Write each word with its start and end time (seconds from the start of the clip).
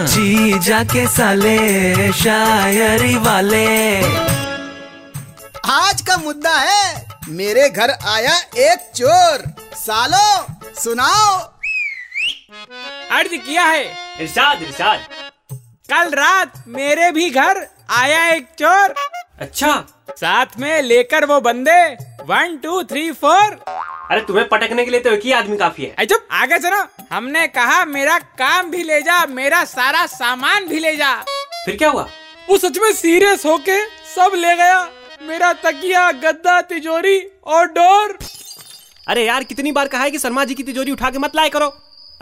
जी 0.00 0.58
जाके 0.58 1.06
साले 1.06 2.12
शायरी 2.12 3.16
वाले। 3.16 3.98
आज 5.70 6.00
का 6.00 6.16
मुद्दा 6.16 6.54
है 6.58 7.08
मेरे 7.28 7.70
घर 7.70 7.90
आया 7.90 8.38
एक 8.38 8.90
चोर। 8.94 9.54
सालो 9.74 10.46
सुनाओ। 10.80 11.38
अर्ज़ 13.10 13.36
किया 13.36 13.64
है। 13.64 13.84
इरशाद 14.20 14.62
इरशाद। 14.62 15.00
कल 15.90 16.10
रात 16.10 16.64
मेरे 16.68 17.10
भी 17.10 17.30
घर 17.30 17.66
आया 17.90 18.26
एक 18.26 18.46
चोर। 18.58 18.94
अच्छा। 19.40 19.84
साथ 20.10 20.46
में 20.58 20.82
लेकर 20.82 21.24
वो 21.24 21.40
बंदे 21.40 22.09
वन 22.28 22.56
टू 22.56 22.82
थ्री 22.82 23.10
फोर 23.12 23.52
अरे 24.10 24.20
तुम्हें 24.20 24.48
पटकने 24.48 24.84
के 24.84 24.90
लिए 24.90 25.00
तो 25.00 25.10
एक 25.10 25.24
ही 25.24 25.32
आदमी 25.32 25.56
काफ़ी 25.56 25.84
है। 25.84 26.06
चुप 26.06 26.26
आगे 26.32 26.58
सुनो 26.58 26.82
हमने 27.12 27.46
कहा 27.48 27.84
मेरा 27.84 28.18
काम 28.38 28.70
भी 28.70 28.82
ले 28.82 29.00
जा 29.02 29.24
मेरा 29.26 29.64
सारा 29.64 30.04
सामान 30.06 30.66
भी 30.68 30.78
ले 30.78 30.94
जा। 30.96 31.14
फिर 31.64 31.76
क्या 31.76 31.90
हुआ? 31.90 32.08
वो 32.50 32.58
सच 32.58 32.78
में 32.78 32.92
सीरियस 32.92 33.44
होके 33.46 33.80
सब 34.14 34.32
ले 34.34 34.54
गया। 34.56 34.82
मेरा 35.22 35.52
तकिया 35.52 36.10
गद्दा 36.12 36.60
तिजोरी 36.62 37.18
और 37.46 37.66
डोर। 37.68 38.16
अरे 39.08 39.24
यार 39.26 39.44
कितनी 39.44 39.72
बार 39.72 39.88
कहा 39.88 40.02
है 40.02 40.10
कि 40.10 40.18
शर्मा 40.18 40.44
जी 40.44 40.54
की 40.54 40.62
तिजोरी 40.62 40.92
उठा 40.92 41.10
के 41.10 41.18
मत 41.18 41.36
लाए 41.36 41.48
करो। 41.48 41.72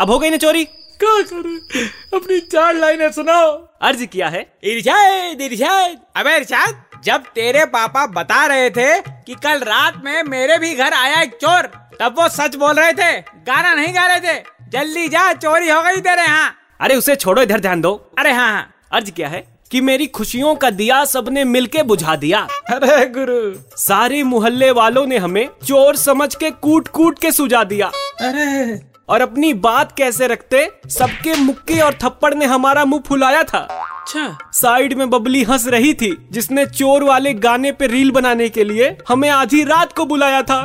अब 0.01 0.11
हो 0.11 0.19
गई 0.19 0.31
ना 0.31 0.37
चोरी। 0.37 0.65
क्या 0.65 1.23
करे? 1.23 1.85
अपनी 2.17 2.39
चार 2.43 2.75
लाइनें 2.75 3.11
सुनाओ। 3.13 3.51
अर्ज़ 3.83 4.05
किया 4.05 4.29
है। 4.29 4.41
इरशाद 4.65 5.41
इरशाद। 5.41 5.99
अबे 6.17 6.37
इरशाद 6.37 6.83
जब 7.05 7.25
तेरे 7.35 7.65
पापा 7.67 8.07
बता 8.07 8.45
रहे 8.47 8.71
थे 8.71 9.01
कि 9.01 9.35
कल 9.35 9.59
रात 9.59 10.01
में 10.05 10.23
मेरे 10.23 10.59
भी 10.59 10.75
घर 10.75 10.93
आया 10.93 11.21
एक 11.23 11.35
चोर 11.35 11.67
तब 12.01 12.15
वो 12.19 12.29
सच 12.29 12.57
बोल 12.57 12.75
रहे 12.75 12.93
थे। 12.93 13.21
गाना 13.47 13.75
नहीं 13.75 13.95
गा 13.95 14.07
रहे 14.07 14.21
थे। 14.21 14.39
जल्दी 14.73 15.09
जा 15.09 15.33
चोरी 15.33 15.71
हो 15.71 15.83
गई 15.83 16.01
तेरे 16.01 16.23
यहाँ। 16.23 16.55
अरे 16.81 16.97
उसे 16.97 17.17
छोड़ो 17.17 17.43
इधर 17.43 17.61
ध्यान 17.61 17.81
दो। 17.81 17.93
अरे 18.19 18.33
हाँ 18.33 18.53
हाँ। 18.53 18.75
अर्ज़ 18.93 19.11
क्या 19.11 19.29
है 19.29 19.47
कि 19.71 19.81
मेरी 19.81 20.07
खुशियों 20.07 20.55
का 20.55 20.71
दिया 20.71 21.05
सबने 21.05 21.45
मिलके 21.45 21.83
बुझा 21.83 22.17
दिया। 22.17 22.47
अरे 22.71 23.07
गुरु। 23.07 23.41
सारे 23.77 24.23
मोहल्ले 24.23 24.71
वालों 24.71 25.07
ने 25.07 25.19
हमें 25.19 25.49
चोर 25.67 25.97
समझ 25.97 26.35
के 26.35 26.51
कूट 26.51 26.89
कूट 26.89 27.19
के 27.19 27.33
सुझा 27.33 27.65
दिया। 27.65 27.87
अरे 28.21 28.81
और 29.09 29.21
अपनी 29.21 29.53
बात 29.57 29.93
कैसे 29.97 30.27
रखते? 30.27 30.69
सबके 30.89 31.35
मुक्के 31.35 31.81
और 31.81 31.95
थप्पड़ 32.03 32.35
ने 32.35 32.45
हमारा 32.45 32.85
मुँह 32.85 33.03
फुलाया 33.07 33.43
था। 33.43 33.59
अच्छा। 33.59 34.51
साइड 34.53 34.93
में 34.99 35.09
बबली 35.11 35.43
हंस 35.43 35.67
रही 35.67 35.93
थी 35.95 36.11
जिसने 36.33 36.67
चोर 36.67 37.03
वाले 37.03 37.33
गाने 37.37 37.73
पे 37.73 37.87
रील 37.87 38.11
बनाने 38.11 38.49
के 38.49 38.65
लिए 38.65 38.97
हमें 39.09 39.29
आधी 39.31 39.63
रात 39.65 39.93
को 39.93 40.05
बुलाया 40.05 40.43
था। 40.43 40.61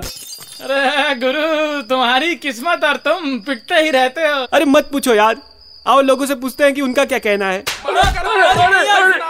अरे 0.61 1.15
गुरु 1.15 1.81
तुम्हारी 1.81 2.35
किस्मत 2.35 2.83
और 2.83 2.97
तुम 2.97 3.39
पिटते 3.39 3.75
ही 3.75 3.89
रहते 3.89 4.21
हो। 4.21 4.45
अरे 4.53 4.65
मत 4.65 4.89
पूछो 4.91 5.13
यार। 5.13 5.35
आओ 5.85 6.01
लोगों 6.01 6.25
से 6.25 6.35
पूछते 6.35 6.63
हैं 6.63 6.73
कि 6.73 6.81
उनका 6.81 7.05
क्या 7.05 7.19
कहना 7.19 7.45
है। 7.45 7.63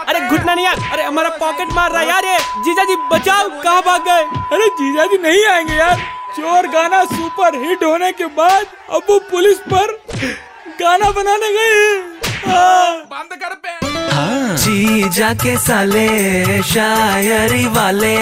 अरे 0.07 0.19
घुटना 0.29 0.53
नहीं 0.53 0.65
यार। 0.65 0.79
अरे 0.91 1.03
हमारा 1.03 1.29
पॉकेट 1.29 1.73
मार 1.73 1.91
रहा 1.91 2.01
है 2.01 2.07
यार 2.07 2.25
ये। 2.25 2.37
जीजा 2.63 2.83
जी 2.83 2.95
बचाओ 3.11 3.49
कहाँ 3.61 3.81
भाग 3.81 4.01
गए? 4.01 4.23
अरे 4.53 4.67
जीजा 4.81 5.05
जी 5.05 5.17
नहीं 5.17 5.45
आएँगे 5.45 5.73
यार। 5.73 6.01
चोर 6.35 6.67
गाना 6.73 7.03
सुपर 7.05 7.55
हिट 7.63 7.83
होने 7.83 8.11
के 8.19 8.25
बाद 8.37 8.65
अब 8.95 9.01
वो 9.09 9.17
पुलिस 9.31 9.59
पर 9.73 9.91
गाना 10.79 11.11
बनाने 11.17 11.51
गए 11.53 11.83
बंद 12.45 13.35
कर 13.43 13.53
पे। 13.63 13.69
हाँ। 14.15 14.55
जी 14.63 15.09
जाके 15.17 15.57
साले 15.57 16.07
शायरी 16.71 17.65
वाले। 17.75 18.17